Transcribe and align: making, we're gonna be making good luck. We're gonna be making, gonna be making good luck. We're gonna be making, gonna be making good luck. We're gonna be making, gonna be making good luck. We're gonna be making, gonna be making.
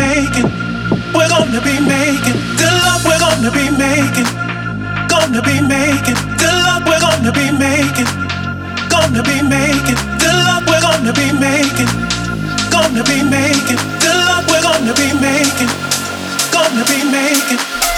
making, 0.00 0.48
we're 1.12 1.28
gonna 1.28 1.60
be 1.60 1.76
making 1.80 2.38
good 2.56 2.76
luck. 2.84 3.04
We're 3.04 3.20
gonna 3.20 3.50
be 3.52 3.68
making, 3.76 4.28
gonna 5.12 5.42
be 5.44 5.56
making 5.60 6.18
good 6.40 6.56
luck. 6.64 6.82
We're 6.88 7.04
gonna 7.04 7.32
be 7.32 7.46
making, 7.52 8.08
gonna 8.88 9.22
be 9.22 9.36
making 9.44 10.00
good 10.22 10.38
luck. 10.46 10.64
We're 10.70 10.80
gonna 10.80 11.12
be 11.12 11.28
making, 11.36 11.90
gonna 12.72 13.02
be 13.04 13.18
making 13.36 13.80
good 14.00 14.20
luck. 14.28 14.44
We're 14.48 14.64
gonna 14.64 14.94
be 14.96 15.08
making, 15.20 15.72
gonna 16.54 16.84
be 16.88 16.98
making. 17.16 17.89